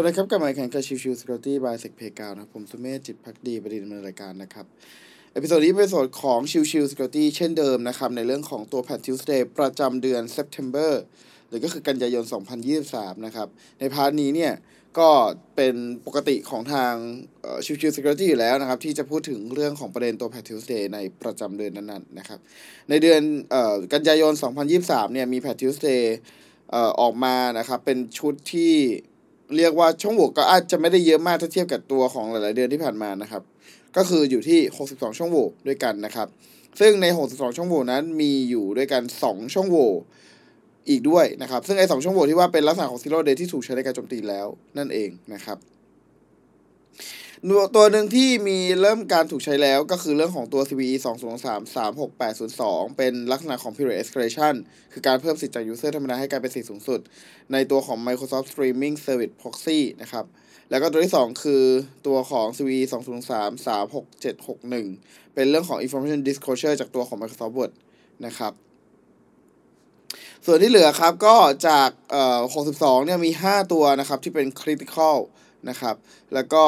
[0.00, 4.66] วัสดีครับกลับมากันกับ Chill Chill Security by SecPlayground นะผมสุเมธจิตภักดีบดินทร์ ดำเนินรายการนะครับ
[5.32, 10.92] episode นี้เป็นส่วนของ Chill Chill Security เช่นเดิมนะครับในเรื่องของตัว Patch Tuesday ประจำเดือน September
[11.48, 12.24] หรือก็คือกันยายน
[12.74, 13.48] 2023 นะครับ
[13.80, 14.52] ใน part นี้เนี่ย
[14.98, 15.10] ก็
[15.56, 15.74] เป็น
[16.06, 16.92] ปกติของทาง
[17.64, 22.38] Chill Chill Security อยู่แล้วนะครับที่จะพูดถึงเรื่องของประเด็นตัว Patch Tuesday ในประจำเดือนนั้นๆนะครับ
[22.90, 23.20] ในเดือน
[23.54, 24.32] ออกันยายน
[24.72, 26.16] 2023 เนี่ยมี Patch Tuesday
[27.00, 28.74] ออกมานะครับเป็นชุดที่
[29.56, 33.42] เรียกว่าช่องโหว่ก็อาจจะไม่ได้เยอะมากถ้าเทียบกับตัวของหลาย ๆ เดือนที่ผ่านมานะครับ
[33.96, 34.58] ก็คืออยู่ที่
[34.88, 36.28] 62 ช่องโหว่ด้วยกันนะครับ
[36.80, 39.90] ซึ่งใน 62 ช่องโหว่นั้นมีอยู่ด้วยกัน 2 ช่องโหว่
[40.88, 44.46] อีกด้วยนะครับ ซึ่งไอ้สช่องโหว่ที่ว่าเป็นลักษณะของซีโร่เดย์ที่ถูกใช้ในการโจมตีแล้ว
[44.78, 45.58] นั่นเองนะครับ
[47.76, 50.94] ตัวหนึ่งที่มีเริ่มการถูกใช้แล้วก็คือเรื่องของตัว CVE
[51.36, 54.54] 203 36802 เป็นลักษณะของ period escalation
[54.92, 57.00] คือการเพิ่มสิทธิ์จาก user ธรรมดาให้กลายเป็นสิทธิ์สูงสุด
[57.52, 60.24] ในตัวของ Microsoft Streaming Service Proxy นะครับ
[60.70, 61.64] แล้วก็ตัวที่ 2 คือ
[62.06, 62.82] ตัวของ CVE
[63.30, 67.72] 203 36761 เป็นเรื่องของ information disclosure จากตัวของ Microsoft Word
[68.26, 68.52] นะครับ
[70.46, 71.36] ส่วนที่เหลือครับก็
[71.68, 72.40] จากเอ่อ
[72.72, 75.16] 62เนี่ยมี 5 ตัวนะครับที่เป็น critical
[75.68, 75.94] นะครับ
[76.34, 76.64] แล้วก็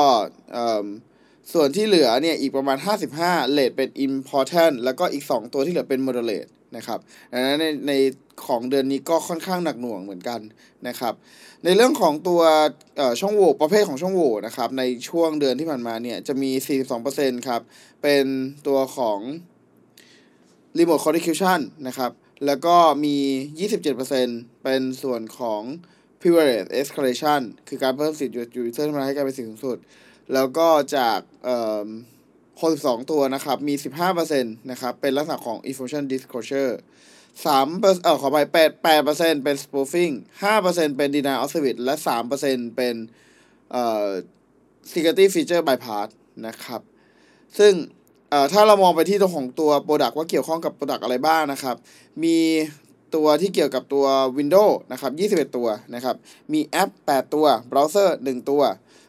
[1.53, 2.79] ส่วนที่เหลือเนี่ยอีกประมาณ
[3.17, 6.99] 55 เลทเป็น important แล้วก็อีก 2 ตัวที่เหลือเป็น moderate นะครับ
[7.33, 7.93] ดังนั้นในใน
[8.47, 10.41] ของเดือนนี้ก็ค่อนข้างหนักหน่วงเหมือนกัน
[10.89, 11.15] นะครับ
[11.65, 12.43] ในเรื่องของตัว
[13.21, 16.51] ช่องโหว่ประเภทของช่องโหว่นะครับ ในช่วงเดือนที่ผ่านมาเนี่ยจะมี
[16.99, 17.61] 42%ครับ
[18.03, 18.25] เป็น
[18.67, 19.19] ตัวของ
[20.79, 22.11] remote contribution นะครับ
[22.47, 23.17] แล้วก็มี
[23.89, 25.63] 27%เป็นส่วนของ
[26.21, 29.79] privilege escalation คือการเพิ่มสิทธิ์ยูเซอร์ทำให้กลายเป็นสิ่งสูงสุด
[30.35, 31.89] แล้วก็จากเอ่อ
[32.63, 33.75] 62ตัวนะครับ มี
[34.23, 36.73] 15%นะครับ เป็นลักษณะของ information disclosure
[37.45, 40.13] 3เออขอไป8 8%เป็น spoofing
[40.55, 41.95] 5%เป็น denial of service และ
[42.37, 42.95] 3%เป็น
[43.73, 44.09] เอ่อ
[44.91, 46.09] security feature bypass
[46.47, 46.81] นะครับ
[47.59, 47.73] ซึ่ง
[48.31, 51.77] เอ่อถ้าเรามองไปที่ตัวของตัว Product ว่าเกี่ยวข้องกับ Product อะไรบ้างนะครับ
[52.23, 52.37] มี
[53.15, 54.07] ตัวที่เกี่ยวกับตัว
[54.39, 55.13] Windows นะครับ
[55.47, 56.17] 21 ตัวนะครับ
[56.53, 58.63] มีแอป 8 ตัวเบราว์เซอร์ 1 ตัว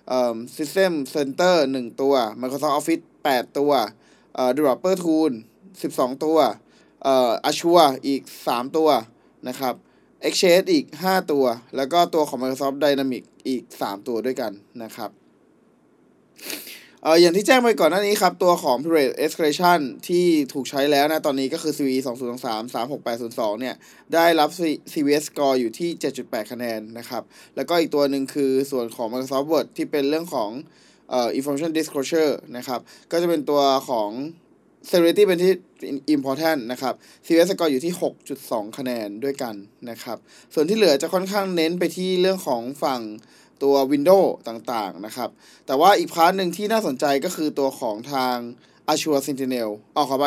[0.08, 3.72] เอ่อ System Center 1 ตัว Microsoft Office 8 ตัว
[4.36, 5.32] เอ่อ Developer Tool
[5.78, 6.38] 12 ตัว
[7.04, 8.90] เอ่อ Azure อีก 3 ตัว
[9.48, 9.74] นะครับ
[10.28, 11.46] Exchange อีก 5 ตัว
[11.76, 14.52] แล้วก็ตัวของ Microsoft Dynamics อีก 3 ตัวด้วยกัน
[14.84, 15.21] นะครับ
[17.04, 23.76] เอ่ออย่างที่แจ้งไปก่อนหน้านี้ครับ ตัวของ period escalation ที่ถูกใช้แล้วนะ ตอนนี้ก็คือ CVE 2023 36802 เนี่ย
[24.14, 24.50] ได้รับ
[24.94, 25.90] CVS score อยู่ที่
[26.22, 27.24] 7.8 คะแนนนะครับ
[27.56, 30.50] แล้วก็อีกตัวหนึ่งคือส่วนของ Microsoft Word ที่เป็นเรื่องของ
[31.10, 32.80] เอ่อ information disclosure นะครับ
[33.12, 34.10] ก็จะเป็นตัวของ
[34.90, 35.54] severity เป็นที่
[36.16, 36.94] important นะครับ
[37.26, 37.94] CVSS score อยู่ที่
[38.36, 39.56] 6.2 คะแนนด้วยกัน
[39.90, 40.18] นะครับ
[40.54, 43.02] ส่วนที่เหลือจะค่อนข้างเน้นไปที่เรื่องของฝั่ง
[43.64, 45.30] ตัว Windows ต่างๆนะครับ
[45.68, 48.36] แต่ว่าอีก part หนึ่งที่น่าสนใจก็คือตัวของทาง
[48.92, 50.26] Azure Sentinel เอาขอไป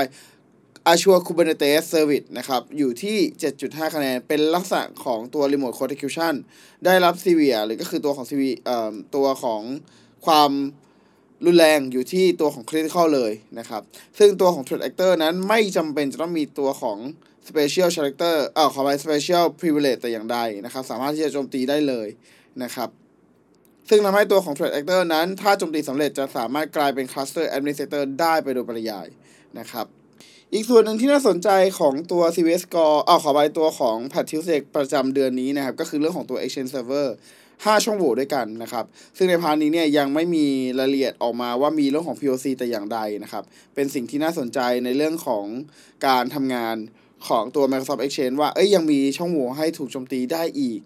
[0.93, 3.17] Azure Kubernetes Service นะครับ อยู่ที่
[3.57, 6.35] 7.5 คะแนน เป็นลักษณะของตัว Remote Contribution
[6.85, 9.63] ได้รับ Severe หรือก็คือตัวของ Severe เอ่อตัวของ
[10.27, 10.51] ความ
[11.47, 13.83] รุนแรงอยู่ที่ตัวของ Critical เลยนะครับ
[14.19, 16.99] ซึ่งตัวของ Threat Actor นั้นไม่จำเป็นจะต้องมีตัวของ
[17.49, 22.09] Special Character เอ่อขอไป Special Privilege แต่อย่างใดนะครับ สามารถที่จะโจมตีได้เลย
[22.63, 22.91] นะครับ
[23.89, 29.07] ซึ่งทำให้ตัวของ Threat Actor นั้น ถ้าโจมตีสำเร็จจะสามารถกลายเป็น Cluster Administrator ได้ไปโดยปริยาย
[29.59, 29.87] นะครับ
[30.53, 37.09] อีกส่วนหนึ่งที่น่าสนใจของตัว CVS Score อ้าขอไปตัวของ p a t r i o t e ประจำเดือนนี้นะครับ ก็คือเรื่องของตัว Exchange Server
[37.65, 38.85] 5 ช่องโหว่ด้วยกันนะครับ
[39.17, 40.47] ซึ่งในพาร์ทนี้เนี่ยยังไม่มี
[40.79, 45.47] รายละเอียดออกมาว่ามีเรื่องของ POC แต่อย่างใดนะครับ เป็นสิ่งที่น่าสนใจในเรื่องของ
[46.07, 46.77] การทำงาน
[47.29, 50.81] ของตัว Microsoft Exchange ว่า เอ้ยยังมีช่องโหว่ให้ถูกโจมตีได้อีก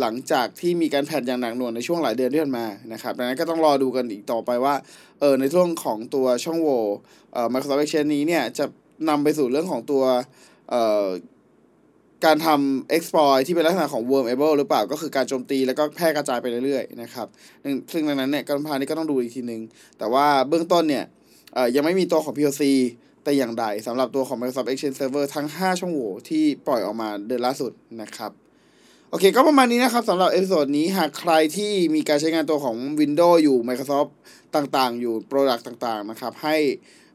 [0.00, 4.74] หลังจากที่มีการแผ่นอย่างหนักหน่วงในช่วงหลายเดือนที่ผ่านมานะครับดังนั้นก็ต้องรอดูกันอีกต่อไปว่า
[5.20, 6.82] เออในช่วงของตัวช่องโหว่
[7.32, 8.64] เอ่อ Microsoft Exchange นี้เนี่ยจะ
[9.08, 10.02] นำไปสู่เรื่องของตัว
[10.70, 11.06] เอ่อ
[12.24, 17.26] การทำ exploit ที่เป็นลักษณะของ wormable หรือเปล่าก็คือการโจมตีแล้วก็แพร่กระจายไปเรื่อยๆนะครับ
[17.92, 19.60] ซึ่งดังนั้นเนี่ยการพานี้ก็ต้องดูอีกทีนึง
[19.98, 21.04] แต่ว่าเบื้องต้นเนี่ย
[21.54, 22.62] เอ่อยังไม่มีตัวของ POC
[23.24, 27.72] แต่อย่างใดสำหรับตัวของ Microsoft Exchange Server ทั้ง 5 ช่องโหว่ที่ปล่อยออกมาเดือนล่าสุด
[28.02, 28.41] นะครับ
[29.14, 34.10] โอเค ก็ประมาณนี้นะครับสำหรับ episode นี้หากใครที่มีการใช้งานตัวของ Windows อยู่ Microsoft
[34.56, 36.56] ต่างๆ อยู่ Product ต่างๆ นะครับ ให้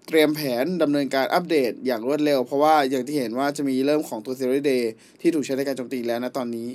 [0.08, 4.84] เตรียมแผนดำเนินการอัปเดตอย่างรวดเร็ว เพราะว่าอย่างที่เห็นว่าจะมีเริ่มของตัว Zero Day
[5.22, 6.70] ที่ถูกใช้ในการโจมตีแล้วนะตอนนี้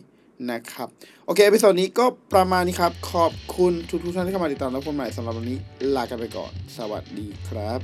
[0.50, 0.88] นะครับ
[1.26, 3.72] โอเค episode นี้ก็ประมาณนี้ครับ ขอบคุณ
[4.04, 5.58] ทุกๆท่านที่เข้ามาติดตามรับชมใหม่สำหรับวันนี้
[5.96, 7.80] ลากันไปก่อน สวัสดีครับ